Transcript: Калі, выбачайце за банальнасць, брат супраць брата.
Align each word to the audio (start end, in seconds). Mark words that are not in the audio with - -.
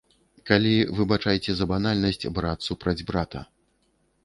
Калі, 0.49 0.71
выбачайце 0.99 1.51
за 1.59 1.69
банальнасць, 1.73 2.29
брат 2.41 2.59
супраць 2.69 2.99
брата. 3.13 3.47